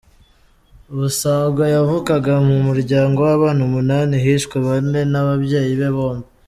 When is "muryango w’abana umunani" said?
2.67-4.15